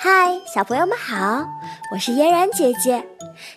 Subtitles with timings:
[0.00, 1.44] 嗨，小朋友们好，
[1.90, 3.04] 我是嫣然姐姐，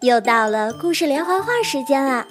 [0.00, 2.26] 又到了故事连环画时间啦。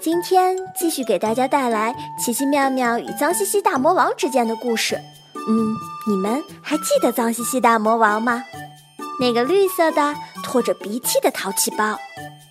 [0.00, 4.94] 今天继续给大家带来奇奇妙妙与脏兮兮大魔王之间的故事。
[5.48, 5.74] 嗯，
[6.06, 8.44] 你们还记得脏兮兮大魔王吗？
[9.18, 10.14] 那个绿色的、
[10.44, 11.98] 拖着鼻涕的淘气包，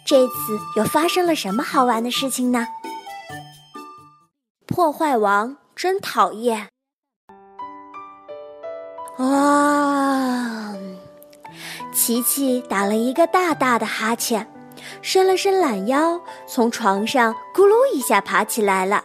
[0.05, 2.67] 这次又发生了什么好玩的事情呢？
[4.67, 6.67] 破坏王真讨厌。
[9.17, 10.73] 啊！
[11.93, 14.45] 琪琪打了一个大大的哈欠，
[15.01, 19.03] 伸了伸懒腰，从床上咕噜一下爬起来了。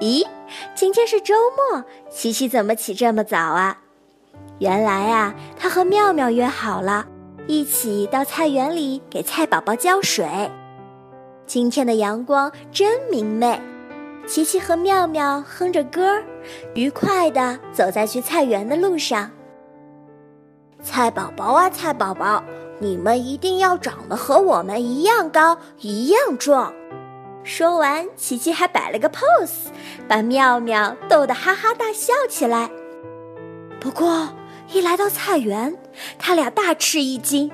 [0.00, 0.26] 咦，
[0.74, 3.78] 今天是周末，琪琪怎么起这么早啊？
[4.58, 7.06] 原来啊，他和妙妙约好了，
[7.46, 10.50] 一起到菜园里给菜宝宝浇水。
[11.46, 13.60] 今天的阳光真明媚，
[14.30, 16.22] 琪琪和妙妙哼着歌。
[16.74, 19.28] 愉快地走在去菜园的路上。
[20.80, 22.40] 菜宝宝啊，菜宝宝，
[22.78, 26.72] 你们一定要长得和我们一样高，一样壮。
[27.42, 29.66] 说完，琪琪还摆了个 pose，
[30.06, 32.70] 把妙妙逗得哈哈大笑起来。
[33.80, 34.28] 不过，
[34.72, 35.76] 一来到菜园，
[36.20, 37.50] 他俩大吃一惊：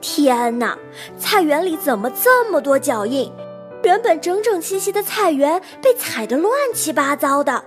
[0.00, 0.76] 天哪，
[1.16, 3.32] 菜园里怎么这么多脚印？
[3.86, 7.62] 原本整整齐齐的菜园被踩得乱七八糟的。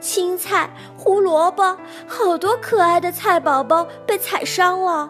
[0.00, 5.08] 青菜、胡萝卜，好多可爱的菜宝宝被踩伤了。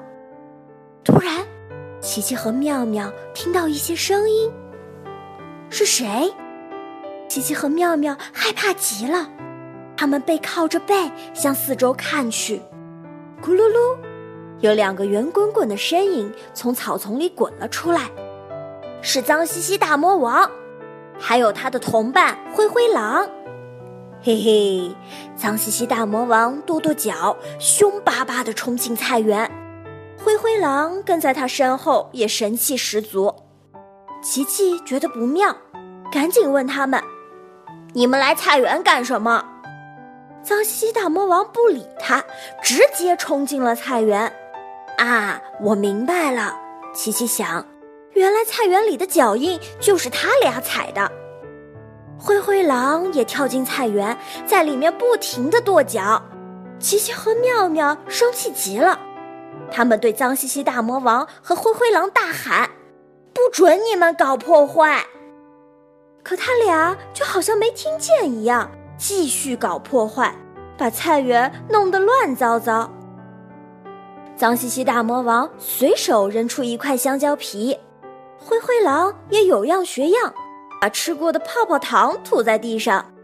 [1.03, 1.39] 突然，
[2.03, 4.53] 琪琪和妙妙听到一些声音，
[5.71, 6.31] 是谁？
[7.29, 9.27] 琪琪和妙妙害怕极了，
[9.97, 12.61] 他们背靠着背向四周看去，
[13.43, 13.97] 咕噜噜，
[14.61, 18.11] 有两个圆滚滚的身影从草丛里滚了出来，
[19.05, 20.49] 是脏兮兮大魔王，
[21.19, 23.29] 还有他的同伴灰灰狼。
[24.23, 24.97] 嘿嘿，
[25.35, 29.51] 脏兮兮大魔王跺跺脚，凶巴巴地冲进菜园。
[30.25, 33.35] 灰灰狼跟在他身后，也神气十足。
[34.23, 35.53] 琪琪觉得不妙，
[36.13, 37.03] 赶紧问他们
[37.93, 39.45] ：“你们来菜园干什么？”
[40.45, 42.23] 脏兮兮大魔王不理他，
[42.63, 44.33] 直接冲进了菜园。
[44.99, 46.57] 啊，我明白了，
[46.95, 47.67] 琪琪想，
[48.15, 51.11] 原来菜园里的脚印就是他俩踩的。
[52.19, 56.23] 灰灰狼也跳进菜园，在里面不停地跺脚。
[56.79, 58.99] 琪琪和妙妙生气极了，
[59.71, 62.71] 他们对脏兮兮大魔王和灰灰狼大喊
[63.33, 65.05] ：“不准你们搞破坏！”
[66.23, 70.35] 可他俩就好像没听见一样，继续搞破坏，
[70.77, 72.91] 把菜园弄得乱糟糟。
[74.37, 77.79] 脏兮兮大魔王随手扔出一块香蕉皮，
[78.45, 80.35] 灰灰狼也有样学样。
[80.81, 83.15] 把吃过的泡泡糖吐在地上，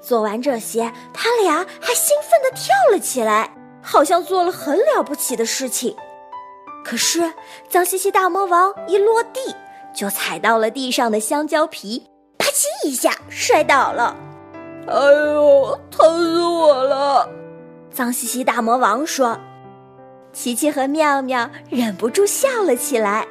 [0.00, 5.96] 做完这些，他俩还兴奋地跳了起来，好像做了很了不起的事情。
[6.84, 7.32] 可是，
[7.68, 9.54] 脏兮兮大魔王一落地，
[9.94, 14.16] 就踩到了地上的香蕉皮，啪叽一下摔倒了。
[14.88, 17.28] 哎呦，疼死我了！
[17.92, 19.38] 脏兮兮大魔王说。
[20.32, 23.26] 琪琪和妙妙忍不住笑了起来。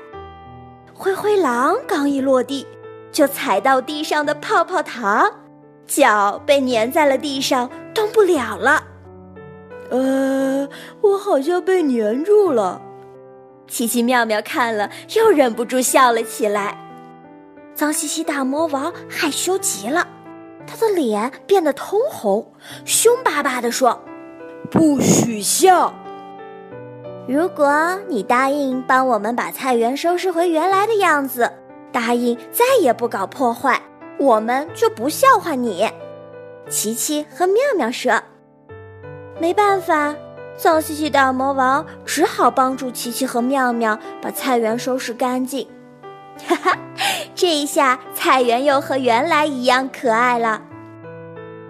[0.96, 2.66] 灰灰狼刚一落地。
[3.12, 5.32] 就踩到地上的泡泡糖，
[5.88, 8.84] 脚被粘在了地上，动不了了。
[9.90, 10.68] 呃，
[11.00, 12.82] 我好像被粘住了。
[13.70, 16.78] 奇奇妙妙看了，又忍不住笑了起来。
[17.74, 20.06] 脏兮兮大魔王害羞极了，
[20.68, 22.52] 他的脸变得通红，
[22.84, 24.04] 凶巴巴地说
[24.70, 25.94] ：“不许笑！
[27.28, 31.52] 如果你答应帮我们把菜园收拾回原来的样子。”
[31.92, 33.82] 答应再也不搞破坏，
[34.20, 35.90] 我们就不笑话你。
[36.70, 38.22] 琪琪和妙妙说
[39.40, 40.14] ：“没办法，
[40.58, 45.66] 脏兮兮大魔王只好帮助琪琪和妙妙把菜园收拾干净。”
[46.46, 46.78] 哈哈，
[47.34, 50.62] 这一下菜园又和原来一样可爱了。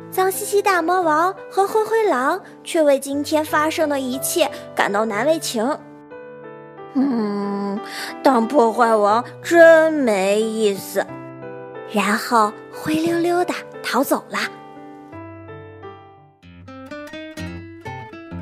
[0.09, 5.65] 脏兮兮大魔王和灰灰狼却为今天发生的一切感到难为情。
[6.95, 7.79] 嗯，
[8.23, 11.05] 当破坏王真没意思。
[11.91, 13.53] 然后灰溜溜的
[13.83, 14.39] 逃走了。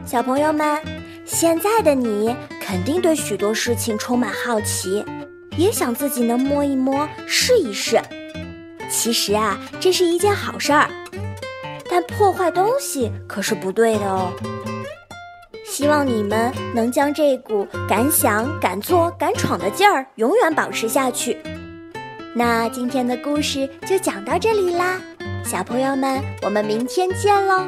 [0.06, 0.80] 小朋友们，
[1.26, 5.04] 现在的你肯定对许多事情充满好奇，
[5.58, 8.00] 也想自己能摸一摸、试一试。
[8.90, 10.88] 其实啊，这是一件好事儿，
[11.94, 14.34] 但破坏东西可是不对的哦。
[15.64, 21.38] 希望你们能将这股敢想敢做敢闯的劲儿永远保持下去。
[22.34, 25.00] 那今天的故事就讲到这里啦，
[25.46, 27.64] 小朋友们，我们明天见喽。